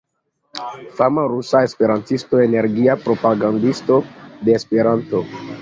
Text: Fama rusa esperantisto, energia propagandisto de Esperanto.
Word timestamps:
Fama 0.99 1.25
rusa 1.33 1.61
esperantisto, 1.67 2.41
energia 2.47 2.97
propagandisto 3.07 4.03
de 4.49 4.61
Esperanto. 4.63 5.27